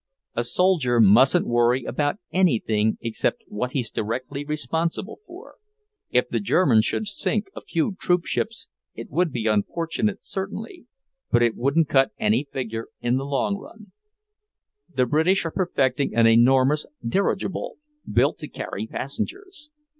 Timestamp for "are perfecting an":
15.45-16.25